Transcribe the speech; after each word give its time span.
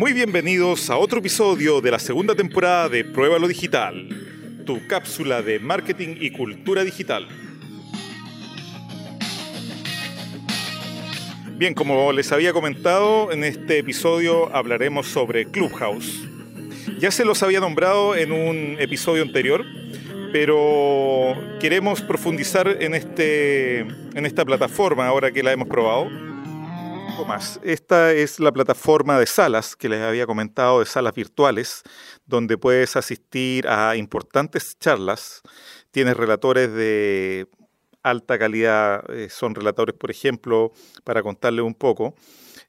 Muy 0.00 0.14
bienvenidos 0.14 0.88
a 0.88 0.96
otro 0.96 1.18
episodio 1.18 1.82
de 1.82 1.90
la 1.90 1.98
segunda 1.98 2.34
temporada 2.34 2.88
de 2.88 3.04
Prueba 3.04 3.38
lo 3.38 3.46
Digital, 3.46 4.08
tu 4.64 4.86
cápsula 4.86 5.42
de 5.42 5.58
marketing 5.58 6.16
y 6.18 6.30
cultura 6.30 6.84
digital. 6.84 7.28
Bien, 11.58 11.74
como 11.74 12.12
les 12.12 12.32
había 12.32 12.54
comentado, 12.54 13.30
en 13.30 13.44
este 13.44 13.76
episodio 13.76 14.48
hablaremos 14.56 15.06
sobre 15.06 15.44
Clubhouse. 15.44 16.26
Ya 16.98 17.10
se 17.10 17.26
los 17.26 17.42
había 17.42 17.60
nombrado 17.60 18.16
en 18.16 18.32
un 18.32 18.76
episodio 18.80 19.22
anterior, 19.22 19.66
pero 20.32 21.34
queremos 21.60 22.00
profundizar 22.00 22.74
en, 22.80 22.94
este, 22.94 23.80
en 23.80 24.24
esta 24.24 24.46
plataforma 24.46 25.06
ahora 25.06 25.30
que 25.30 25.42
la 25.42 25.52
hemos 25.52 25.68
probado 25.68 26.29
más. 27.24 27.60
Esta 27.62 28.12
es 28.12 28.40
la 28.40 28.52
plataforma 28.52 29.18
de 29.18 29.26
salas 29.26 29.76
que 29.76 29.88
les 29.88 30.00
había 30.00 30.26
comentado, 30.26 30.80
de 30.80 30.86
salas 30.86 31.14
virtuales, 31.14 31.82
donde 32.26 32.58
puedes 32.58 32.96
asistir 32.96 33.66
a 33.68 33.96
importantes 33.96 34.78
charlas. 34.78 35.42
Tienes 35.90 36.16
relatores 36.16 36.72
de 36.72 37.48
alta 38.02 38.38
calidad, 38.38 39.04
eh, 39.10 39.28
son 39.30 39.54
relatores, 39.54 39.94
por 39.94 40.10
ejemplo, 40.10 40.72
para 41.04 41.22
contarles 41.22 41.64
un 41.64 41.74
poco. 41.74 42.14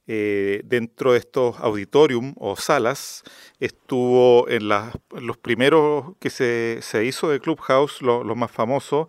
Eh, 0.08 0.62
dentro 0.66 1.14
de 1.14 1.20
estos 1.20 1.60
auditorium 1.60 2.34
o 2.38 2.56
salas 2.56 3.24
estuvo 3.60 4.50
en, 4.50 4.68
los 4.68 5.38
primeros 5.38 6.18
que 6.20 6.30
se, 6.30 7.06
hizo 7.06 7.30
de 7.30 7.40
Clubhouse, 7.40 8.02
los 8.02 8.26
lo 8.26 8.36
más 8.36 8.52
famosos, 8.52 9.08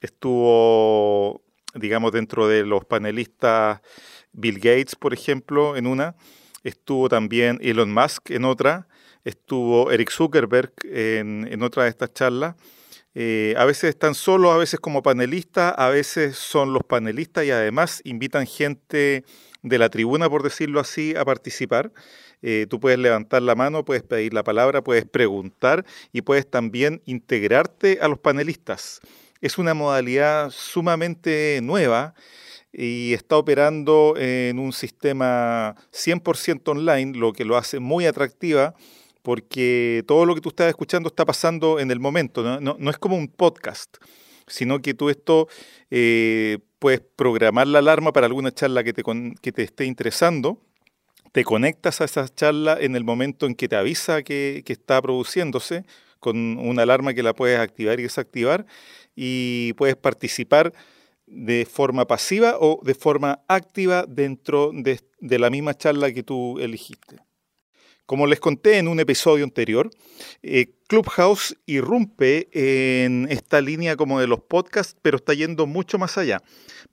estuvo, 0.00 1.42
digamos, 1.74 2.12
dentro 2.12 2.46
de 2.46 2.64
los 2.64 2.84
panelistas 2.84 3.80
Bill 4.32 4.56
Gates, 4.56 4.94
por 4.96 5.14
ejemplo, 5.14 5.76
en 5.76 5.86
una, 5.86 6.14
estuvo 6.64 7.08
también 7.08 7.58
Elon 7.60 7.92
Musk 7.92 8.30
en 8.30 8.44
otra, 8.44 8.88
estuvo 9.24 9.90
Eric 9.90 10.10
Zuckerberg 10.10 10.72
en, 10.84 11.62
otra 11.62 11.84
de 11.84 11.90
estas 11.90 12.12
charlas. 12.12 12.56
Eh, 13.14 13.54
a 13.56 13.64
veces 13.64 13.90
están 13.90 14.14
solos, 14.14 14.52
a 14.52 14.58
veces 14.58 14.78
como 14.78 15.02
panelistas, 15.02 15.74
a 15.76 15.88
veces 15.88 16.36
son 16.36 16.72
los 16.72 16.84
panelistas 16.84 17.44
y 17.44 17.50
además 17.50 18.00
invitan 18.04 18.46
gente 18.46 19.24
de 19.62 19.78
la 19.78 19.88
tribuna, 19.88 20.28
por 20.28 20.42
decirlo 20.42 20.78
así, 20.80 21.14
a 21.16 21.24
participar. 21.24 21.90
Eh, 22.42 22.66
tú 22.70 22.78
puedes 22.78 22.98
levantar 22.98 23.42
la 23.42 23.54
mano, 23.54 23.84
puedes 23.84 24.04
pedir 24.04 24.32
la 24.32 24.44
palabra, 24.44 24.82
puedes 24.82 25.04
preguntar 25.04 25.84
y 26.12 26.22
puedes 26.22 26.48
también 26.48 27.02
integrarte 27.04 27.98
a 28.00 28.08
los 28.08 28.18
panelistas. 28.18 29.00
Es 29.40 29.58
una 29.58 29.74
modalidad 29.74 30.50
sumamente 30.50 31.60
nueva 31.62 32.14
y 32.72 33.14
está 33.14 33.36
operando 33.36 34.14
en 34.16 34.58
un 34.58 34.72
sistema 34.72 35.74
100% 35.92 36.68
online, 36.68 37.16
lo 37.18 37.32
que 37.32 37.44
lo 37.44 37.56
hace 37.56 37.80
muy 37.80 38.06
atractiva 38.06 38.74
porque 39.28 40.04
todo 40.06 40.24
lo 40.24 40.34
que 40.34 40.40
tú 40.40 40.48
estás 40.48 40.68
escuchando 40.68 41.08
está 41.08 41.26
pasando 41.26 41.78
en 41.80 41.90
el 41.90 42.00
momento, 42.00 42.60
no, 42.60 42.90
es 42.90 42.96
como 42.96 43.14
un 43.14 43.28
podcast, 43.28 43.98
sino 44.46 44.80
que 44.80 44.94
tú 44.94 45.10
esto 45.10 45.48
eh, 45.90 46.60
puedes 46.78 47.02
programar 47.16 47.66
la 47.66 47.80
alarma 47.80 48.12
para 48.14 48.26
alguna 48.26 48.52
charla 48.52 48.82
que 48.84 48.94
te, 48.94 49.02
que 49.42 49.52
te 49.52 49.62
esté 49.62 49.84
interesando, 49.84 50.62
te 51.32 51.44
conectas 51.44 52.00
a 52.00 52.06
esa 52.06 52.26
charla 52.26 52.78
en 52.80 52.96
el 52.96 53.04
momento 53.04 53.44
en 53.44 53.54
que 53.54 53.68
te 53.68 53.76
avisa 53.76 54.22
que, 54.22 54.62
que 54.64 54.72
está 54.72 55.02
produciéndose, 55.02 55.84
con 56.20 56.58
una 56.58 56.84
alarma 56.84 57.12
que 57.12 57.22
la 57.22 57.34
puedes 57.34 57.58
activar 57.60 58.00
y 58.00 58.04
desactivar, 58.04 58.64
y 59.14 59.74
puedes 59.74 59.96
participar 59.96 60.72
de 61.30 61.66
forma 61.66 62.06
pasiva 62.06 62.56
o 62.60 62.80
de 62.82 62.94
forma 62.94 63.40
activa 63.48 64.04
dentro 64.08 64.70
de, 64.72 65.00
la 65.38 65.50
misma 65.50 65.74
charla 65.74 66.12
que 66.12 66.22
tú 66.22 66.58
elegiste. 66.58 67.16
Como 68.06 68.26
les 68.26 68.40
conté 68.40 68.78
en 68.78 68.88
un 68.88 69.00
episodio 69.00 69.44
anterior, 69.44 69.90
eh, 70.42 70.72
Clubhouse 70.88 71.54
irrumpe 71.66 72.48
en 72.52 73.26
esta 73.30 73.60
línea 73.60 73.96
como 73.96 74.18
de 74.18 74.26
los 74.26 74.40
podcasts, 74.40 74.96
pero 75.02 75.18
está 75.18 75.34
yendo 75.34 75.66
mucho 75.66 75.98
más 75.98 76.16
allá, 76.16 76.42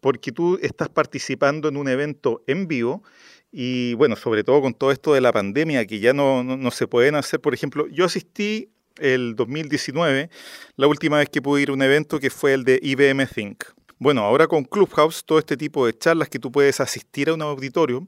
porque 0.01 0.33
tú 0.33 0.59
estás 0.61 0.89
participando 0.89 1.69
en 1.69 1.77
un 1.77 1.87
evento 1.87 2.43
en 2.47 2.67
vivo 2.67 3.03
y 3.49 3.93
bueno, 3.93 4.17
sobre 4.17 4.43
todo 4.43 4.61
con 4.61 4.73
todo 4.73 4.91
esto 4.91 5.13
de 5.13 5.21
la 5.21 5.31
pandemia, 5.31 5.85
que 5.85 5.99
ya 5.99 6.11
no, 6.11 6.43
no 6.43 6.71
se 6.71 6.87
pueden 6.87 7.15
hacer, 7.15 7.39
por 7.39 7.53
ejemplo, 7.53 7.87
yo 7.87 8.03
asistí 8.03 8.69
el 8.97 9.35
2019, 9.35 10.29
la 10.75 10.87
última 10.87 11.17
vez 11.17 11.29
que 11.29 11.41
pude 11.41 11.61
ir 11.61 11.69
a 11.69 11.73
un 11.73 11.81
evento 11.81 12.19
que 12.19 12.29
fue 12.29 12.53
el 12.53 12.63
de 12.63 12.79
IBM 12.81 13.25
Think. 13.27 13.63
Bueno, 13.97 14.23
ahora 14.23 14.47
con 14.47 14.65
Clubhouse, 14.65 15.23
todo 15.23 15.39
este 15.39 15.55
tipo 15.55 15.85
de 15.85 15.97
charlas 15.97 16.27
que 16.27 16.37
tú 16.37 16.51
puedes 16.51 16.81
asistir 16.81 17.29
a 17.29 17.33
un 17.33 17.41
auditorio, 17.41 18.05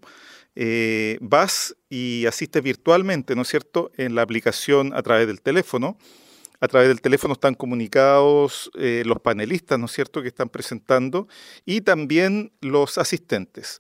eh, 0.54 1.18
vas 1.22 1.78
y 1.90 2.26
asistes 2.26 2.62
virtualmente, 2.62 3.36
¿no 3.36 3.44
es 3.44 3.48
cierto?, 3.48 3.90
en 3.96 4.14
la 4.14 4.22
aplicación 4.22 4.94
a 4.94 5.02
través 5.02 5.28
del 5.28 5.42
teléfono. 5.42 5.98
A 6.60 6.68
través 6.68 6.90
del 6.90 7.00
teléfono 7.00 7.36
están 7.36 7.54
comunicados 7.54 8.70
eh, 8.78 9.04
los 9.06 9.22
panelistas, 9.22 9.80
¿no 9.80 9.86
es 9.86 9.94
cierto?, 9.94 10.22
que 10.22 10.28
están 10.28 10.50
presentando 10.50 11.30
y 11.66 11.80
también 11.82 12.52
los 12.60 12.98
asistentes. 12.98 13.80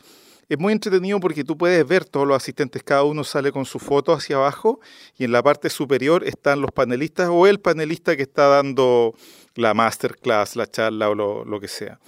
Es 0.50 0.58
muy 0.58 0.72
entretenido 0.72 1.20
porque 1.20 1.44
tú 1.44 1.58
puedes 1.58 1.86
ver 1.86 2.06
todos 2.06 2.26
los 2.26 2.38
asistentes, 2.38 2.82
cada 2.82 3.04
uno 3.04 3.26
sale 3.26 3.52
con 3.52 3.66
su 3.66 3.80
foto 3.80 4.14
hacia 4.14 4.38
abajo 4.38 4.80
y 5.18 5.26
en 5.26 5.34
la 5.34 5.44
parte 5.44 5.70
superior 5.70 6.24
están 6.26 6.62
los 6.62 6.72
panelistas 6.72 7.28
o 7.30 7.48
el 7.48 7.60
panelista 7.60 8.16
que 8.16 8.22
está 8.22 8.48
dando 8.48 9.14
la 9.58 9.74
masterclass, 9.74 10.56
la 10.56 10.68
charla 10.68 11.10
o 11.10 11.16
lo, 11.16 11.60
que 11.60 11.68
sea. 11.68 12.00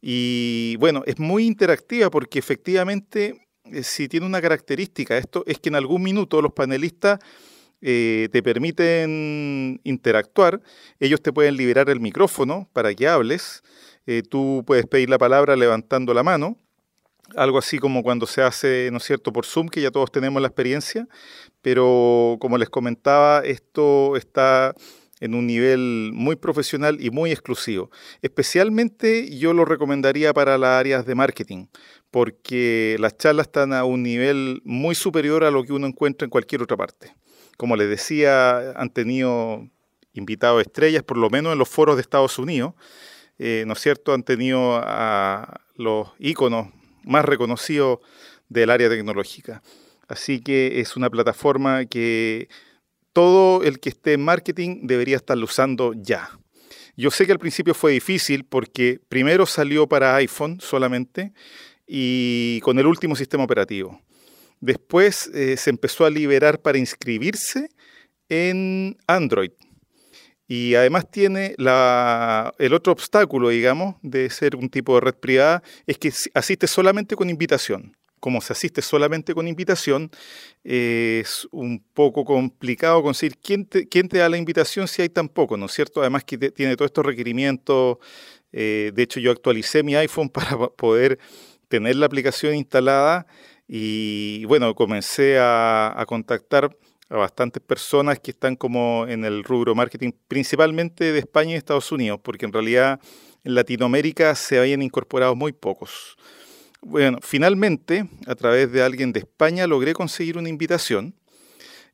Y 0.00 0.76
bueno, 0.78 1.02
es 1.06 1.18
muy 1.18 1.46
interactiva 1.46 2.10
porque 2.10 2.38
efectivamente 2.38 3.48
eh, 3.64 3.82
si 3.82 4.08
tiene 4.08 4.26
una 4.26 4.40
característica 4.40 5.16
esto 5.16 5.42
es 5.46 5.58
que 5.58 5.68
en 5.68 5.74
algún 5.74 6.02
minuto 6.02 6.40
los 6.40 6.52
panelistas 6.52 7.18
eh, 7.80 8.28
te 8.32 8.42
permiten 8.42 9.80
interactuar, 9.84 10.60
ellos 11.00 11.22
te 11.22 11.32
pueden 11.32 11.56
liberar 11.56 11.90
el 11.90 12.00
micrófono 12.00 12.68
para 12.72 12.94
que 12.94 13.08
hables, 13.08 13.62
eh, 14.06 14.22
tú 14.28 14.64
puedes 14.66 14.86
pedir 14.86 15.10
la 15.10 15.18
palabra 15.18 15.56
levantando 15.56 16.14
la 16.14 16.22
mano 16.22 16.56
algo 17.36 17.58
así 17.58 17.78
como 17.78 18.02
cuando 18.02 18.26
se 18.26 18.42
hace, 18.42 18.88
¿no 18.90 18.98
es 18.98 19.04
cierto?, 19.04 19.32
por 19.32 19.44
Zoom, 19.44 19.68
que 19.68 19.80
ya 19.80 19.90
todos 19.90 20.10
tenemos 20.10 20.40
la 20.40 20.48
experiencia, 20.48 21.06
pero 21.60 22.36
como 22.40 22.56
les 22.58 22.70
comentaba, 22.70 23.40
esto 23.44 24.16
está 24.16 24.74
en 25.20 25.34
un 25.34 25.46
nivel 25.46 26.10
muy 26.12 26.36
profesional 26.36 26.98
y 27.00 27.10
muy 27.10 27.30
exclusivo. 27.30 27.90
Especialmente 28.22 29.36
yo 29.36 29.52
lo 29.52 29.64
recomendaría 29.64 30.32
para 30.32 30.58
las 30.58 30.80
áreas 30.80 31.06
de 31.06 31.14
marketing, 31.14 31.66
porque 32.10 32.96
las 32.98 33.16
charlas 33.16 33.46
están 33.46 33.72
a 33.72 33.84
un 33.84 34.02
nivel 34.02 34.62
muy 34.64 34.94
superior 34.94 35.44
a 35.44 35.50
lo 35.50 35.64
que 35.64 35.72
uno 35.72 35.86
encuentra 35.86 36.24
en 36.24 36.30
cualquier 36.30 36.62
otra 36.62 36.76
parte. 36.76 37.14
Como 37.56 37.76
les 37.76 37.88
decía, 37.88 38.72
han 38.72 38.90
tenido 38.90 39.68
invitados 40.12 40.62
estrellas, 40.62 41.02
por 41.02 41.16
lo 41.16 41.30
menos 41.30 41.52
en 41.52 41.58
los 41.58 41.68
foros 41.68 41.96
de 41.96 42.02
Estados 42.02 42.38
Unidos, 42.38 42.74
eh, 43.38 43.64
¿no 43.66 43.74
es 43.74 43.80
cierto? 43.80 44.14
Han 44.14 44.22
tenido 44.22 44.80
a 44.82 45.60
los 45.76 46.08
íconos 46.18 46.68
más 47.04 47.24
reconocido 47.24 48.00
del 48.48 48.70
área 48.70 48.88
tecnológica. 48.88 49.62
Así 50.08 50.40
que 50.40 50.80
es 50.80 50.96
una 50.96 51.10
plataforma 51.10 51.84
que 51.84 52.48
todo 53.12 53.62
el 53.62 53.80
que 53.80 53.88
esté 53.88 54.14
en 54.14 54.24
marketing 54.24 54.86
debería 54.86 55.16
estarlo 55.16 55.44
usando 55.44 55.92
ya. 55.94 56.38
Yo 56.96 57.10
sé 57.10 57.26
que 57.26 57.32
al 57.32 57.38
principio 57.38 57.74
fue 57.74 57.92
difícil 57.92 58.44
porque 58.44 59.00
primero 59.08 59.46
salió 59.46 59.86
para 59.86 60.16
iPhone 60.16 60.60
solamente 60.60 61.32
y 61.86 62.60
con 62.62 62.78
el 62.78 62.86
último 62.86 63.14
sistema 63.14 63.44
operativo. 63.44 64.02
Después 64.60 65.30
eh, 65.34 65.56
se 65.56 65.70
empezó 65.70 66.04
a 66.04 66.10
liberar 66.10 66.60
para 66.60 66.78
inscribirse 66.78 67.68
en 68.28 68.96
Android. 69.06 69.52
Y 70.48 70.74
además 70.74 71.10
tiene 71.10 71.54
el 71.58 72.72
otro 72.72 72.92
obstáculo, 72.92 73.50
digamos, 73.50 73.96
de 74.02 74.30
ser 74.30 74.56
un 74.56 74.70
tipo 74.70 74.94
de 74.94 75.02
red 75.02 75.14
privada, 75.14 75.62
es 75.86 75.98
que 75.98 76.10
asiste 76.32 76.66
solamente 76.66 77.16
con 77.16 77.28
invitación. 77.28 77.97
Como 78.20 78.40
se 78.40 78.52
asiste 78.52 78.82
solamente 78.82 79.34
con 79.34 79.48
invitación, 79.48 80.10
es 80.64 81.48
un 81.50 81.82
poco 81.94 82.24
complicado 82.24 83.02
conseguir 83.02 83.38
quién 83.38 83.64
te, 83.66 83.88
quién 83.88 84.08
te 84.08 84.18
da 84.18 84.28
la 84.28 84.36
invitación 84.36 84.88
si 84.88 85.02
hay 85.02 85.08
tan 85.08 85.28
poco, 85.28 85.56
¿no 85.56 85.66
es 85.66 85.72
cierto? 85.72 86.00
Además 86.00 86.24
que 86.24 86.38
tiene 86.38 86.76
todos 86.76 86.88
estos 86.88 87.06
requerimientos. 87.06 87.98
Eh, 88.52 88.92
de 88.94 89.02
hecho, 89.02 89.20
yo 89.20 89.30
actualicé 89.30 89.82
mi 89.82 89.94
iPhone 89.96 90.28
para 90.30 90.56
poder 90.68 91.18
tener 91.68 91.96
la 91.96 92.06
aplicación 92.06 92.54
instalada 92.54 93.26
y 93.66 94.44
bueno, 94.46 94.74
comencé 94.74 95.38
a, 95.38 95.92
a 96.00 96.06
contactar 96.06 96.76
a 97.10 97.16
bastantes 97.16 97.62
personas 97.62 98.18
que 98.18 98.30
están 98.30 98.56
como 98.56 99.06
en 99.08 99.24
el 99.24 99.44
rubro 99.44 99.74
marketing, 99.74 100.12
principalmente 100.28 101.12
de 101.12 101.18
España 101.18 101.52
y 101.52 101.54
Estados 101.54 101.90
Unidos, 101.92 102.20
porque 102.22 102.46
en 102.46 102.52
realidad 102.52 103.00
en 103.44 103.54
Latinoamérica 103.54 104.34
se 104.34 104.58
habían 104.58 104.82
incorporado 104.82 105.34
muy 105.34 105.52
pocos. 105.52 106.16
Bueno, 106.80 107.18
finalmente, 107.22 108.08
a 108.26 108.34
través 108.36 108.70
de 108.70 108.82
alguien 108.82 109.12
de 109.12 109.20
España 109.20 109.66
logré 109.66 109.94
conseguir 109.94 110.38
una 110.38 110.48
invitación 110.48 111.14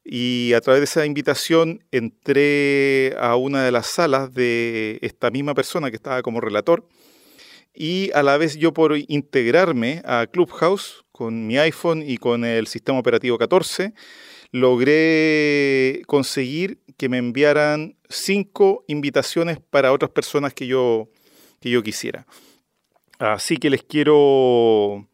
y 0.04 0.52
a 0.52 0.60
través 0.60 0.80
de 0.80 0.84
esa 0.84 1.06
invitación 1.06 1.82
entré 1.90 3.14
a 3.18 3.36
una 3.36 3.64
de 3.64 3.72
las 3.72 3.86
salas 3.86 4.34
de 4.34 4.98
esta 5.00 5.30
misma 5.30 5.54
persona 5.54 5.90
que 5.90 5.96
estaba 5.96 6.20
como 6.20 6.40
relator 6.40 6.86
y 7.74 8.10
a 8.12 8.22
la 8.22 8.36
vez 8.36 8.56
yo 8.56 8.74
por 8.74 8.96
integrarme 9.08 10.02
a 10.04 10.26
Clubhouse 10.26 11.04
con 11.12 11.46
mi 11.46 11.56
iPhone 11.56 12.02
y 12.06 12.18
con 12.18 12.44
el 12.44 12.66
sistema 12.66 12.98
operativo 12.98 13.38
14, 13.38 13.94
logré 14.52 16.02
conseguir 16.06 16.78
que 16.98 17.08
me 17.08 17.18
enviaran 17.18 17.96
cinco 18.08 18.84
invitaciones 18.86 19.58
para 19.70 19.92
otras 19.92 20.10
personas 20.10 20.52
que 20.52 20.66
yo, 20.66 21.08
que 21.60 21.70
yo 21.70 21.82
quisiera. 21.82 22.26
Así 23.32 23.56
que 23.56 23.70
les 23.70 23.82
quiero 23.82 25.08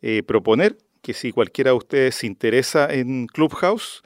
eh, 0.00 0.24
proponer 0.24 0.78
que 1.00 1.14
si 1.14 1.30
cualquiera 1.30 1.70
de 1.70 1.76
ustedes 1.76 2.16
se 2.16 2.26
interesa 2.26 2.92
en 2.92 3.28
Clubhouse, 3.28 4.02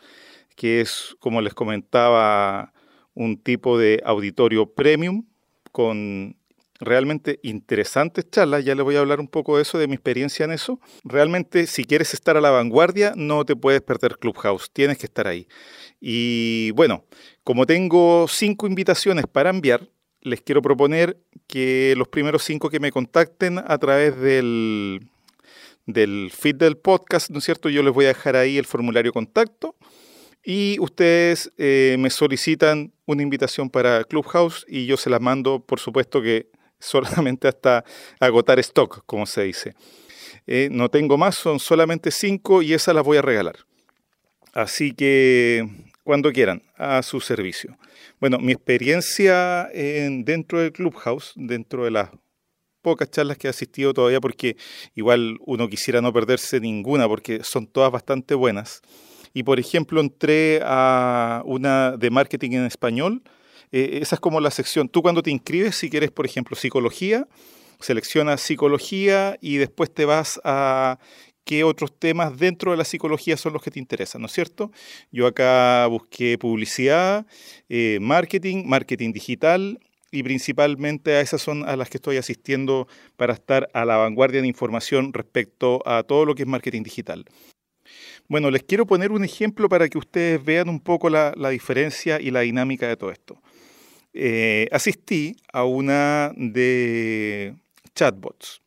que 0.56 0.82
es, 0.82 1.17
como 1.20 1.41
les 1.41 1.55
comentaba, 1.55 2.75
un 3.14 3.38
tipo 3.38 3.79
de 3.79 4.03
auditorio 4.05 4.75
premium 4.75 5.25
con 5.73 6.37
realmente 6.81 7.41
interesantes 7.43 8.29
charlas. 8.31 8.62
Ya 8.62 8.75
les 8.75 8.85
voy 8.85 8.97
a 8.97 9.00
hablar 9.00 9.20
un 9.20 9.29
poco 9.29 9.56
de 9.56 9.62
eso, 9.62 9.79
de 9.79 9.88
mi 9.88 9.94
experiencia 9.94 10.44
en 10.44 10.53
eso. 10.53 10.79
Realmente, 11.03 11.67
si 11.67 11.85
quieres 11.87 12.12
estar 12.12 12.37
a 12.37 12.43
la 12.43 12.50
vanguardia, 12.50 13.14
no 13.17 13.47
te 13.47 13.56
puedes 13.56 13.81
perder 13.81 14.19
Clubhouse. 14.19 14.70
Tienes 14.70 14.99
que 14.99 15.06
estar 15.06 15.26
ahí. 15.26 15.49
Y 15.99 16.73
bueno, 16.73 17.06
como 17.43 17.64
tengo 17.64 18.26
cinco 18.29 18.67
invitaciones 18.67 19.26
para 19.26 19.49
enviar, 19.49 19.88
les 20.26 20.40
quiero 20.40 20.61
proponer 20.61 21.17
que 21.46 21.94
los 21.96 22.08
primeros 22.08 22.43
cinco 22.43 22.69
que 22.69 22.81
me 22.81 22.90
contacten 22.90 23.58
a 23.64 23.78
través 23.78 24.19
del, 24.19 25.08
feed 25.87 26.56
del 26.56 26.76
podcast, 26.76 27.31
¿no 27.31 27.38
es 27.38 27.44
cierto? 27.44 27.69
Yo 27.69 27.84
les 27.84 27.94
voy 27.94 28.06
a 28.06 28.08
dejar 28.08 28.34
ahí 28.34 28.58
el 28.58 28.67
formulario 28.67 29.12
contacto 29.12 29.76
y 30.43 30.78
ustedes 30.81 31.52
eh, 31.58 31.94
me 32.00 32.11
solicitan 32.11 32.93
una 33.06 33.23
invitación 33.23 33.70
para 33.70 34.02
Clubhouse 34.02 34.67
y 34.69 34.87
yo 34.87 34.96
se 34.96 35.11
las 35.11 35.20
mando, 35.20 35.61
por 35.61 35.78
supuesto 35.78 36.20
que 36.20 36.50
solamente 36.81 37.46
hasta 37.46 37.84
agotar 38.19 38.58
stock, 38.58 39.05
como 39.06 39.26
se 39.26 39.44
dice. 39.44 39.75
Eh, 40.49 40.69
no 40.72 40.88
tengo 40.88 41.17
más, 41.17 41.37
son 41.37 41.61
solamente 41.61 42.11
cinco 42.11 42.62
y 42.62 42.75
esas 42.75 42.96
las 42.96 43.05
voy 43.05 43.19
a 43.19 43.22
regalar. 43.22 43.58
Así 44.52 44.93
que 44.93 45.69
cuando 46.06 46.31
quieran, 46.31 46.62
a 46.76 47.03
su 47.03 47.20
servicio. 47.20 47.76
Bueno, 48.20 48.38
mi 48.38 48.53
experiencia 48.53 49.69
en, 49.73 50.25
dentro 50.25 50.61
del 50.61 50.70
Clubhouse, 50.70 51.32
dentro 51.35 51.85
de 51.85 51.91
las 51.91 52.11
pocas 52.81 53.11
charlas 53.11 53.38
que 53.38 53.49
he 53.49 53.50
asistido 53.50 53.93
todavía, 53.93 54.20
porque 54.20 54.56
igual 54.94 55.37
uno 55.44 55.69
quisiera 55.69 56.00
no 56.00 56.12
perderse 56.12 56.61
ninguna, 56.61 57.08
porque 57.08 57.43
son 57.43 57.67
todas 57.67 57.91
bastante 57.91 58.37
buenas. 58.37 58.82
Y 59.35 59.43
por 59.43 59.58
ejemplo, 59.58 60.00
entré 60.00 60.61
a 60.62 61.43
una 61.44 61.97
de 61.97 62.08
marketing 62.11 62.53
en 62.53 62.67
español, 62.67 63.25
eh, 63.73 63.99
esa 64.00 64.14
es 64.14 64.20
como 64.20 64.38
la 64.38 64.53
sección. 64.53 64.88
Tú 64.88 65.03
cuando 65.03 65.25
te 65.25 65.32
inscribes, 65.32 65.75
si 65.75 65.91
quieres, 65.91 66.12
por 66.12 66.25
ejemplo, 66.25 66.55
psicología, 66.55 67.26
seleccionas 67.81 68.41
psicología 68.43 69.38
y 69.41 69.56
después 69.56 69.93
te 69.93 70.05
vas 70.05 70.41
a 70.44 71.00
qué 71.46 71.64
otros 71.64 71.98
temas 71.98 72.37
dentro 72.37 72.72
de 72.72 72.76
la 72.76 72.84
psicología 72.84 73.38
son 73.38 73.54
los 73.54 73.62
que 73.62 73.70
te 73.70 73.78
interesan, 73.78 74.20
¿no 74.20 74.26
es 74.26 74.32
cierto? 74.32 74.70
Yo 75.10 75.26
acá 75.26 75.87
busqué 75.87 76.37
publicidad, 76.37 77.25
eh, 77.70 77.98
marketing, 78.02 78.64
marketing 78.66 79.12
digital 79.14 79.81
y 80.10 80.22
principalmente 80.22 81.14
a 81.14 81.22
esas 81.22 81.40
son 81.40 81.66
a 81.66 81.76
las 81.76 81.88
que 81.88 81.96
estoy 81.96 82.19
asistiendo 82.19 82.88
para 83.16 83.32
estar 83.32 83.70
a 83.72 83.84
la 83.84 83.96
vanguardia 83.96 84.43
de 84.43 84.48
información 84.48 85.14
respecto 85.14 85.82
a 85.88 86.02
todo 86.02 86.26
lo 86.26 86.34
que 86.34 86.43
es 86.43 86.48
marketing 86.48 86.82
digital. 86.82 87.25
Bueno, 88.28 88.50
les 88.50 88.64
quiero 88.64 88.84
poner 88.84 89.12
un 89.12 89.25
ejemplo 89.25 89.69
para 89.69 89.88
que 89.88 89.96
ustedes 89.96 90.44
vean 90.44 90.69
un 90.69 90.81
poco 90.81 91.08
la 91.08 91.48
diferencia 91.48 92.20
y 92.20 92.31
la 92.31 92.40
dinámica 92.40 92.88
de 92.88 92.96
todo 92.96 93.10
esto. 93.10 93.40
Eh, 94.19 94.66
asistí 94.72 95.37
a 95.52 95.64
una 95.64 96.32
de 96.34 97.54
chatbots. 97.94 98.62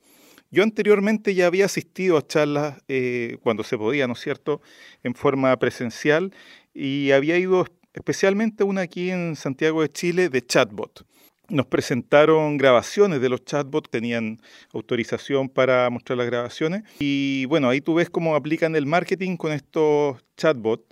Yo 0.51 0.63
anteriormente 0.63 1.35
ya 1.35 1.45
había 1.45 1.65
asistido 1.65 2.17
a 2.17 2.25
charlas 2.25 2.81
eh, 2.87 3.37
cuando 3.43 3.63
se 3.63 3.77
podía, 3.77 4.07
¿no 4.07 4.13
es 4.13 4.19
cierto?, 4.19 4.61
en 5.03 5.13
forma 5.13 5.55
presencial 5.59 6.33
y 6.73 7.11
había 7.11 7.37
ido 7.37 7.65
especialmente 7.93 8.63
una 8.63 8.81
aquí 8.81 9.11
en 9.11 9.35
Santiago 9.35 9.83
de 9.83 9.89
Chile 9.89 10.29
de 10.29 10.45
chatbot. 10.45 11.05
Nos 11.49 11.65
presentaron 11.67 12.57
grabaciones 12.57 13.21
de 13.21 13.29
los 13.29 13.43
chatbots, 13.43 13.89
tenían 13.89 14.41
autorización 14.73 15.49
para 15.49 15.89
mostrar 15.89 16.17
las 16.17 16.27
grabaciones 16.27 16.83
y 16.99 17.45
bueno, 17.45 17.69
ahí 17.69 17.81
tú 17.81 17.95
ves 17.95 18.09
cómo 18.09 18.35
aplican 18.35 18.75
el 18.75 18.85
marketing 18.85 19.35
con 19.35 19.51
estos 19.51 20.23
chatbots 20.35 20.85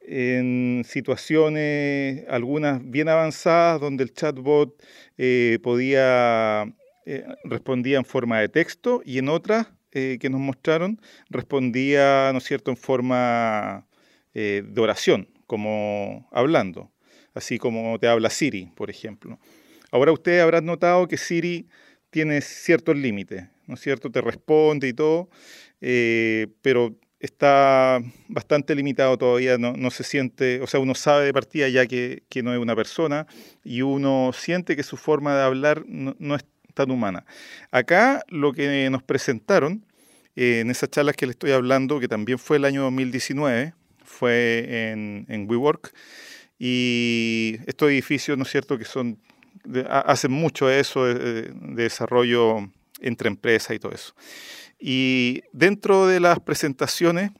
en 0.00 0.82
situaciones, 0.86 2.24
algunas 2.28 2.80
bien 2.90 3.08
avanzadas, 3.08 3.80
donde 3.80 4.04
el 4.04 4.12
chatbot 4.12 4.82
eh, 5.16 5.58
podía 5.62 6.66
eh, 7.06 7.24
respondía 7.44 7.98
en 7.98 8.04
forma 8.04 8.40
de 8.40 8.48
texto 8.48 9.02
y 9.04 9.18
en 9.18 9.28
otras 9.28 9.68
eh, 9.92 10.18
que 10.20 10.30
nos 10.30 10.40
mostraron 10.40 11.00
respondía, 11.30 12.30
¿no 12.32 12.38
es 12.38 12.44
cierto?, 12.44 12.70
en 12.70 12.76
forma 12.76 13.86
de 14.34 14.80
oración, 14.80 15.28
como 15.46 16.26
hablando, 16.32 16.90
así 17.34 17.58
como 17.58 17.98
te 17.98 18.08
habla 18.08 18.30
Siri, 18.30 18.72
por 18.74 18.88
ejemplo. 18.88 19.38
Ahora 19.90 20.10
ustedes 20.10 20.42
habrán 20.42 20.64
notado 20.64 21.06
que 21.06 21.18
Siri 21.18 21.68
tiene 22.08 22.40
ciertos 22.40 22.96
límites, 22.96 23.44
¿no 23.66 23.74
es 23.74 23.80
cierto? 23.80 24.10
Te 24.10 24.22
responde 24.22 24.88
y 24.88 24.94
todo, 24.94 25.28
pero 26.62 26.96
está 27.22 28.00
bastante 28.26 28.74
limitado 28.74 29.16
todavía, 29.16 29.56
no, 29.56 29.90
se 29.92 30.02
siente, 30.02 30.60
o 30.60 30.66
sea, 30.66 30.80
uno 30.80 30.96
sabe 30.96 31.26
de 31.26 31.32
partida 31.32 31.68
ya 31.68 31.86
que, 31.86 32.24
no 32.42 32.52
es 32.52 32.58
una 32.58 32.74
persona 32.74 33.28
y 33.64 33.82
uno 33.82 34.32
siente 34.34 34.74
que 34.74 34.82
su 34.82 34.96
forma 34.96 35.36
de 35.36 35.42
hablar 35.42 35.84
no, 35.86 36.34
es 36.34 36.44
humana. 36.88 37.24
Acá 37.70 38.22
lo 38.28 38.52
que 38.52 38.88
nos 38.90 39.02
presentaron 39.02 39.84
eh, 40.36 40.60
en 40.60 40.70
esas 40.70 40.90
charlas 40.90 41.16
que 41.16 41.26
le 41.26 41.32
estoy 41.32 41.52
hablando, 41.52 42.00
que 42.00 42.08
también 42.08 42.38
fue 42.38 42.56
el 42.56 42.64
año 42.64 42.82
2019, 42.82 43.74
fue 44.04 44.90
en, 45.28 45.46
WeWork, 45.48 45.92
y 46.58 47.58
estos 47.66 47.90
edificios, 47.90 48.36
¿no 48.36 48.44
es 48.44 48.50
cierto?, 48.50 48.78
que 48.78 48.84
son, 48.84 49.18
hacen 49.88 50.32
mucho 50.32 50.70
eso 50.70 51.04
de 51.04 51.52
desarrollo 51.74 52.70
entre 53.00 53.28
empresas 53.28 53.76
y 53.76 53.78
todo 53.78 53.92
eso. 53.92 54.14
Y 54.78 55.42
dentro 55.52 56.06
de 56.06 56.20
las 56.20 56.40
presentaciones 56.40 57.30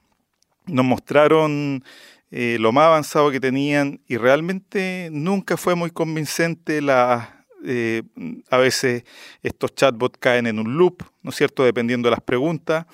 nos 0.65 0.85
mostraron 0.85 1.83
eh, 2.31 2.57
lo 2.59 2.71
más 2.71 2.85
avanzado 2.85 3.31
que 3.31 3.39
tenían 3.39 4.01
y 4.07 4.17
realmente 4.17 5.09
nunca 5.11 5.57
fue 5.57 5.75
muy 5.75 5.91
convincente 5.91 6.81
la... 6.81 7.32
Eh, 7.65 8.03
a 8.49 8.57
veces 8.57 9.03
estos 9.41 9.73
chatbots 9.75 10.17
caen 10.19 10.47
en 10.47 10.59
un 10.59 10.77
loop, 10.77 11.03
¿no 11.21 11.29
es 11.29 11.35
cierto?, 11.35 11.63
dependiendo 11.63 12.07
de 12.07 12.11
las 12.11 12.21
preguntas. 12.21 12.85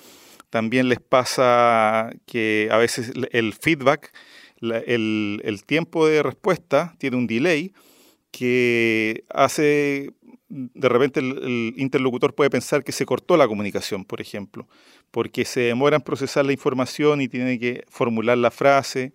También 0.50 0.88
les 0.88 1.00
pasa 1.00 2.10
que 2.26 2.68
a 2.72 2.76
veces 2.76 3.12
el 3.32 3.52
feedback, 3.54 4.12
el, 4.60 5.62
tiempo 5.64 6.06
de 6.06 6.22
respuesta 6.22 6.94
tiene 6.98 7.16
un 7.16 7.26
delay 7.26 7.72
que 8.30 9.24
hace 9.30 10.12
de 10.48 10.88
repente 10.88 11.20
el, 11.20 11.74
interlocutor 11.76 12.34
puede 12.34 12.50
pensar 12.50 12.82
que 12.82 12.90
se 12.90 13.06
cortó 13.06 13.36
la 13.36 13.46
comunicación, 13.46 14.04
por 14.04 14.20
ejemplo, 14.20 14.66
porque 15.12 15.44
se 15.44 15.60
demora 15.60 15.96
en 15.96 16.02
procesar 16.02 16.44
la 16.44 16.52
información 16.52 17.20
y 17.20 17.28
tiene 17.28 17.58
que 17.58 17.84
formular 17.88 18.36
la 18.36 18.50
frase. 18.50 19.12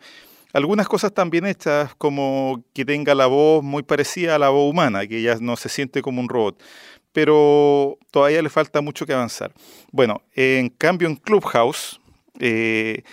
Algunas 0.55 0.88
cosas 0.88 1.13
también 1.13 1.45
hechas, 1.45 1.93
como 1.95 2.63
que 2.74 2.85
tenga 2.85 3.13
la 3.13 3.25
voz 3.25 3.62
muy 3.62 3.83
parecida 3.83 4.35
a 4.35 4.39
la 4.39 4.47
voz 4.47 4.71
humana, 4.71 5.05
que 5.05 5.21
ya 5.21 5.35
no 5.41 5.57
se 5.57 5.67
siente 5.67 6.01
como 6.01 6.21
un 6.21 6.29
robot, 6.29 6.63
pero 7.12 7.97
todavía 8.09 8.41
le 8.41 8.50
falta 8.50 8.79
mucho 8.79 9.05
que 9.05 9.12
avanzar. 9.12 9.53
Bueno, 9.91 10.21
en 10.33 10.69
cambio 10.69 11.09
en 11.09 11.17
Clubhouse, 11.17 12.00
eh, 12.39 13.03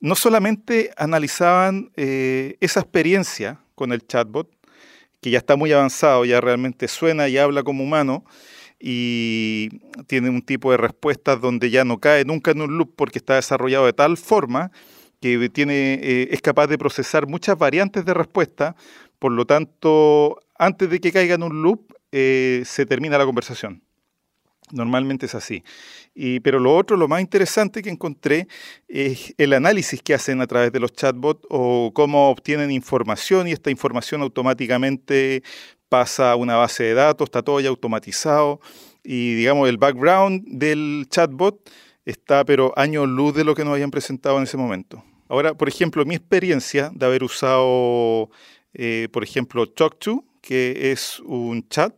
no 0.00 0.14
solamente 0.14 0.90
analizaban 0.96 1.90
eh, 1.96 2.56
esa 2.60 2.80
experiencia 2.80 3.60
con 3.74 3.92
el 3.92 4.06
chatbot, 4.06 4.48
que 5.20 5.28
ya 5.28 5.36
está 5.36 5.54
muy 5.54 5.70
avanzado, 5.72 6.24
ya 6.24 6.40
realmente 6.40 6.88
suena 6.88 7.28
y 7.28 7.36
habla 7.36 7.62
como 7.62 7.84
humano 7.84 8.24
y 8.80 9.68
tiene 10.06 10.30
un 10.30 10.40
tipo 10.40 10.70
de 10.70 10.78
respuestas 10.78 11.42
donde 11.42 11.68
ya 11.68 11.84
no 11.84 11.98
cae 11.98 12.24
nunca 12.24 12.52
en 12.52 12.62
un 12.62 12.78
loop 12.78 12.94
porque 12.96 13.18
está 13.18 13.34
desarrollado 13.34 13.84
de 13.84 13.92
tal 13.92 14.16
forma 14.16 14.72
que 15.20 15.48
tiene, 15.48 15.94
eh, 15.94 16.28
es 16.30 16.40
capaz 16.40 16.66
de 16.66 16.78
procesar 16.78 17.26
muchas 17.26 17.58
variantes 17.58 18.04
de 18.04 18.14
respuesta, 18.14 18.76
por 19.18 19.32
lo 19.32 19.46
tanto, 19.46 20.40
antes 20.58 20.90
de 20.90 21.00
que 21.00 21.12
caiga 21.12 21.34
en 21.34 21.42
un 21.42 21.62
loop, 21.62 21.92
eh, 22.12 22.62
se 22.64 22.86
termina 22.86 23.18
la 23.18 23.24
conversación. 23.24 23.82
Normalmente 24.72 25.26
es 25.26 25.34
así. 25.34 25.62
Y, 26.14 26.40
pero 26.40 26.58
lo 26.58 26.74
otro, 26.76 26.96
lo 26.96 27.06
más 27.06 27.20
interesante 27.20 27.82
que 27.82 27.90
encontré 27.90 28.48
es 28.88 29.32
el 29.38 29.52
análisis 29.52 30.02
que 30.02 30.14
hacen 30.14 30.40
a 30.40 30.46
través 30.46 30.72
de 30.72 30.80
los 30.80 30.92
chatbots 30.92 31.46
o 31.50 31.92
cómo 31.94 32.30
obtienen 32.30 32.72
información 32.72 33.46
y 33.46 33.52
esta 33.52 33.70
información 33.70 34.22
automáticamente 34.22 35.44
pasa 35.88 36.32
a 36.32 36.36
una 36.36 36.56
base 36.56 36.82
de 36.82 36.94
datos, 36.94 37.26
está 37.26 37.42
todo 37.42 37.60
ya 37.60 37.68
automatizado 37.68 38.60
y 39.04 39.34
digamos 39.34 39.68
el 39.68 39.78
background 39.78 40.44
del 40.46 41.06
chatbot 41.10 41.70
está 42.06 42.44
pero 42.44 42.72
años 42.76 43.06
luz 43.06 43.34
de 43.34 43.44
lo 43.44 43.54
que 43.54 43.64
nos 43.64 43.74
habían 43.74 43.90
presentado 43.90 44.38
en 44.38 44.44
ese 44.44 44.56
momento. 44.56 45.04
Ahora, 45.28 45.54
por 45.54 45.68
ejemplo, 45.68 46.04
mi 46.06 46.14
experiencia 46.14 46.90
de 46.94 47.04
haber 47.04 47.24
usado, 47.24 48.30
eh, 48.72 49.08
por 49.12 49.24
ejemplo, 49.24 49.68
TalkTo, 49.68 50.24
que 50.40 50.92
es 50.92 51.20
un 51.20 51.68
chat, 51.68 51.92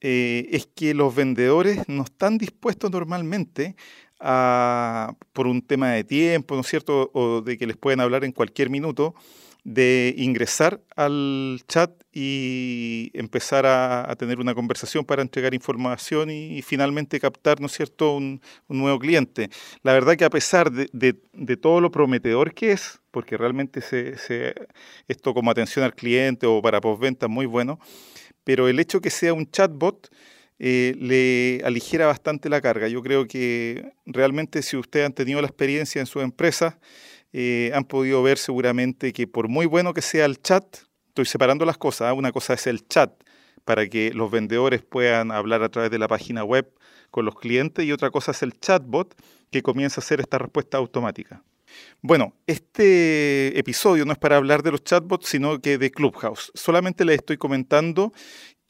eh, 0.00 0.48
es 0.50 0.66
que 0.66 0.94
los 0.94 1.14
vendedores 1.14 1.86
no 1.88 2.02
están 2.04 2.38
dispuestos 2.38 2.90
normalmente 2.90 3.76
por 4.18 5.46
un 5.48 5.62
tema 5.62 5.90
de 5.90 6.04
tiempo, 6.04 6.54
¿no 6.54 6.60
es 6.60 6.68
cierto? 6.68 7.10
O 7.12 7.40
de 7.40 7.58
que 7.58 7.66
les 7.66 7.76
pueden 7.76 7.98
hablar 7.98 8.24
en 8.24 8.30
cualquier 8.30 8.70
minuto, 8.70 9.16
de 9.64 10.14
ingresar 10.18 10.80
al 10.96 11.60
chat 11.68 11.92
y 12.12 13.10
empezar 13.14 13.64
a, 13.66 14.14
tener 14.18 14.40
una 14.40 14.54
conversación 14.54 15.04
para 15.04 15.22
entregar 15.22 15.54
información 15.54 16.30
y, 16.30 16.62
finalmente 16.62 17.20
captar, 17.20 17.60
¿no 17.60 17.68
cierto?, 17.68 18.16
un, 18.16 18.40
nuevo 18.68 18.98
cliente. 18.98 19.50
La 19.82 19.92
verdad 19.92 20.16
que 20.16 20.24
a 20.24 20.30
pesar 20.30 20.72
de, 20.72 21.12
todo 21.56 21.80
lo 21.80 21.90
prometedor 21.90 22.54
que 22.54 22.72
es, 22.72 23.00
porque 23.10 23.36
realmente 23.36 23.80
se, 23.80 24.54
esto 25.08 25.34
como 25.34 25.50
atención 25.50 25.84
al 25.84 25.94
cliente 25.94 26.46
o 26.46 26.60
para 26.60 26.80
postventa 26.80 27.26
es 27.26 27.32
muy 27.32 27.46
bueno, 27.46 27.78
pero 28.44 28.68
el 28.68 28.80
hecho 28.80 29.00
que 29.00 29.10
sea 29.10 29.32
un 29.32 29.50
chatbot 29.50 30.10
eh, 30.58 30.94
le 30.98 31.64
aligera 31.64 32.06
bastante 32.06 32.48
la 32.48 32.60
carga. 32.60 32.88
Yo 32.88 33.02
creo 33.02 33.26
que 33.26 33.92
realmente 34.06 34.62
si 34.62 34.76
ustedes 34.76 35.06
han 35.06 35.12
tenido 35.12 35.40
la 35.40 35.46
experiencia 35.46 36.00
en 36.00 36.06
su 36.06 36.20
empresa, 36.20 36.78
eh, 37.32 37.70
han 37.74 37.84
podido 37.84 38.22
ver 38.22 38.38
seguramente 38.38 39.12
que 39.12 39.26
por 39.26 39.48
muy 39.48 39.66
bueno 39.66 39.94
que 39.94 40.02
sea 40.02 40.24
el 40.24 40.40
chat, 40.40 40.64
estoy 41.08 41.24
separando 41.24 41.64
las 41.64 41.78
cosas, 41.78 42.08
¿ah? 42.08 42.12
una 42.12 42.32
cosa 42.32 42.54
es 42.54 42.66
el 42.66 42.86
chat 42.86 43.12
para 43.64 43.88
que 43.88 44.12
los 44.12 44.30
vendedores 44.30 44.82
puedan 44.82 45.30
hablar 45.30 45.62
a 45.62 45.68
través 45.68 45.90
de 45.90 45.98
la 45.98 46.08
página 46.08 46.44
web 46.44 46.72
con 47.10 47.24
los 47.24 47.36
clientes 47.36 47.84
y 47.84 47.92
otra 47.92 48.10
cosa 48.10 48.32
es 48.32 48.42
el 48.42 48.58
chatbot 48.58 49.14
que 49.50 49.62
comienza 49.62 50.00
a 50.00 50.02
hacer 50.02 50.20
esta 50.20 50.38
respuesta 50.38 50.78
automática. 50.78 51.42
Bueno, 52.00 52.34
este 52.46 53.58
episodio 53.58 54.04
no 54.04 54.12
es 54.12 54.18
para 54.18 54.36
hablar 54.36 54.62
de 54.62 54.72
los 54.72 54.84
chatbots, 54.84 55.28
sino 55.28 55.60
que 55.60 55.78
de 55.78 55.90
Clubhouse. 55.90 56.50
Solamente 56.54 57.04
les 57.04 57.16
estoy 57.16 57.36
comentando 57.36 58.12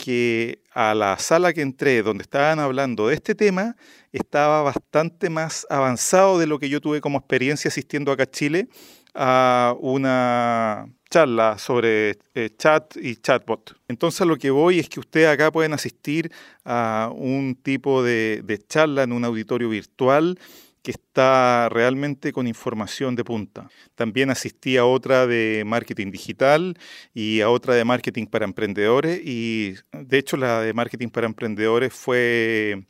que 0.03 0.59
a 0.73 0.97
la 0.97 1.17
sala 1.17 1.53
que 1.53 1.61
entré 1.61 2.03
donde 2.03 2.23
estaban 2.23 2.59
hablando 2.59 3.07
de 3.07 3.15
este 3.15 3.37
tema 3.37 3.77
estaba 4.11 4.61
bastante 4.63 5.31
más 5.31 5.65
avanzado 5.71 6.41
de 6.41 6.49
lo 6.49 6.59
que 6.59 6.69
yo 6.69 6.81
tuve 6.81 7.01
como 7.01 7.19
experiencia 7.19 7.69
asistiendo 7.69 8.11
acá 8.11 8.25
a 8.25 8.31
Chile 8.31 8.69
a 9.15 9.77
una 9.79 10.89
charla 11.09 11.57
sobre 11.57 12.19
eh, 12.35 12.51
chat 12.59 12.97
y 12.97 13.15
chatbot. 13.15 13.77
Entonces 13.87 14.27
lo 14.27 14.37
que 14.37 14.51
voy 14.51 14.81
es 14.81 14.89
que 14.89 14.99
ustedes 14.99 15.29
acá 15.29 15.53
pueden 15.53 15.73
asistir 15.73 16.33
a 16.65 17.13
un 17.15 17.55
tipo 17.55 18.03
de 18.03 18.65
charla 18.67 19.05
en 19.05 19.13
un 19.13 19.25
auditorio 19.25 19.69
virtual 19.69 20.37
que 20.83 20.91
está 20.91 21.69
realmente 21.71 22.33
con 22.33 22.47
información 22.47 23.15
de 23.17 23.25
punta. 23.25 23.69
También 23.95 24.31
asistí 24.31 24.77
a 24.77 24.85
otra 24.85 25.27
de 25.27 25.63
marketing 25.65 26.11
digital 26.11 26.77
y 27.15 27.41
a 27.41 27.51
otra 27.51 27.75
de 27.75 27.85
marketing 27.85 28.27
para 28.27 28.45
emprendedores 28.45 29.21
y 29.25 29.75
de 29.93 30.19
hecho 30.19 30.37
la 30.37 30.61
de 30.61 30.75
marketing 30.75 31.09
para 31.09 31.27
emprendedores 31.27 31.93
fue 31.93 32.85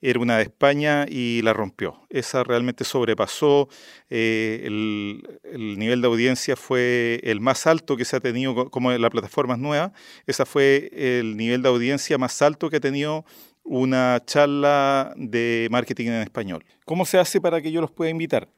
era 0.00 0.20
una 0.20 0.36
de 0.36 0.42
España 0.42 1.06
y 1.08 1.40
la 1.42 1.54
rompió. 1.54 2.02
Esa 2.10 2.44
realmente 2.44 2.84
sobrepasó, 2.84 3.70
eh, 4.10 4.60
el, 4.64 5.40
el, 5.44 5.78
nivel 5.78 6.02
de 6.02 6.08
audiencia 6.08 6.56
fue 6.56 7.20
el 7.24 7.40
más 7.40 7.66
alto 7.66 7.96
que 7.96 8.04
se 8.04 8.16
ha 8.16 8.20
tenido, 8.20 8.70
como 8.70 8.92
la 8.92 9.08
plataforma 9.08 9.54
es 9.54 9.60
nueva, 9.60 9.94
esa 10.26 10.44
fue 10.44 10.90
el 10.92 11.38
nivel 11.38 11.62
de 11.62 11.70
audiencia 11.70 12.18
más 12.18 12.42
alto 12.42 12.68
que 12.68 12.76
ha 12.76 12.80
tenido 12.80 13.24
una 13.64 14.22
charla 14.24 15.12
de 15.16 15.68
marketing 15.70 16.06
en 16.06 16.22
español. 16.22 16.64
¿Cómo 16.84 17.04
se 17.04 17.18
hace 17.18 17.40
para 17.40 17.60
que 17.60 17.72
yo 17.72 17.80
los 17.80 17.90
pueda 17.90 18.10
invitar? 18.10 18.48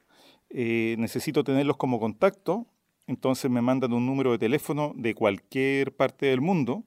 Eh, 0.49 0.95
necesito 0.99 1.43
tenerlos 1.43 1.77
como 1.77 1.99
contacto, 1.99 2.67
entonces 3.07 3.49
me 3.49 3.61
mandan 3.61 3.93
un 3.93 4.05
número 4.05 4.31
de 4.31 4.37
teléfono 4.37 4.93
de 4.95 5.15
cualquier 5.15 5.95
parte 5.95 6.27
del 6.27 6.41
mundo, 6.41 6.83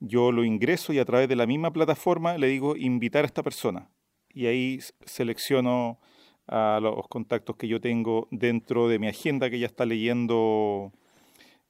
yo 0.00 0.32
lo 0.32 0.44
ingreso 0.44 0.92
y 0.92 0.98
a 0.98 1.04
través 1.04 1.28
de 1.28 1.36
la 1.36 1.46
misma 1.46 1.72
plataforma 1.72 2.38
le 2.38 2.48
digo 2.48 2.76
invitar 2.76 3.24
a 3.24 3.26
esta 3.26 3.42
persona 3.42 3.88
y 4.34 4.46
ahí 4.46 4.80
selecciono 5.04 6.00
a 6.48 6.80
los 6.82 7.06
contactos 7.08 7.56
que 7.56 7.68
yo 7.68 7.80
tengo 7.80 8.28
dentro 8.30 8.88
de 8.88 8.98
mi 8.98 9.08
agenda 9.08 9.48
que 9.48 9.58
ya 9.58 9.66
está 9.66 9.86
leyendo 9.86 10.92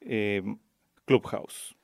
eh, 0.00 0.42
Clubhouse. 1.04 1.76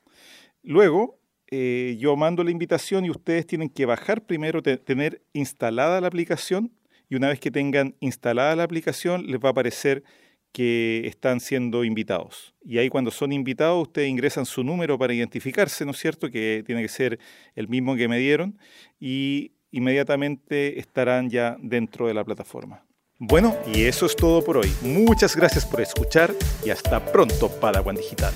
Luego 0.63 1.19
eh, 1.51 1.97
yo 1.99 2.15
mando 2.15 2.43
la 2.43 2.51
invitación 2.51 3.05
y 3.05 3.09
ustedes 3.09 3.47
tienen 3.47 3.69
que 3.69 3.85
bajar 3.85 4.25
primero, 4.25 4.61
tener 4.61 5.21
instalada 5.33 5.99
la 6.01 6.07
aplicación 6.07 6.71
y 7.09 7.15
una 7.15 7.29
vez 7.29 7.39
que 7.39 7.51
tengan 7.51 7.95
instalada 7.99 8.55
la 8.55 8.63
aplicación 8.63 9.25
les 9.27 9.39
va 9.39 9.49
a 9.49 9.51
aparecer 9.51 10.03
que 10.51 11.03
están 11.05 11.39
siendo 11.39 11.83
invitados. 11.83 12.53
Y 12.63 12.77
ahí 12.77 12.89
cuando 12.89 13.11
son 13.11 13.31
invitados 13.31 13.81
ustedes 13.81 14.09
ingresan 14.09 14.45
su 14.45 14.63
número 14.63 14.97
para 14.97 15.13
identificarse, 15.13 15.85
¿no 15.85 15.91
es 15.91 15.97
cierto? 15.97 16.29
Que 16.29 16.63
tiene 16.65 16.81
que 16.81 16.87
ser 16.87 17.19
el 17.55 17.67
mismo 17.67 17.95
que 17.95 18.07
me 18.07 18.19
dieron 18.19 18.57
y 18.99 19.51
inmediatamente 19.71 20.79
estarán 20.79 21.29
ya 21.29 21.57
dentro 21.59 22.07
de 22.07 22.13
la 22.13 22.23
plataforma. 22.23 22.83
Bueno, 23.17 23.55
y 23.73 23.83
eso 23.83 24.05
es 24.05 24.15
todo 24.15 24.43
por 24.43 24.57
hoy. 24.57 24.71
Muchas 24.81 25.35
gracias 25.35 25.65
por 25.65 25.81
escuchar 25.81 26.33
y 26.65 26.69
hasta 26.69 27.03
pronto, 27.11 27.49
Padawan 27.59 27.95
Digital. 27.95 28.33